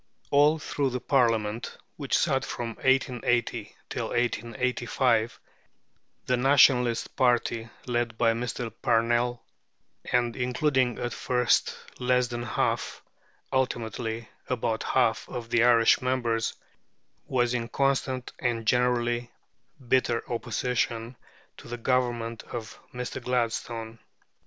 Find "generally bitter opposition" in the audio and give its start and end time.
18.65-21.15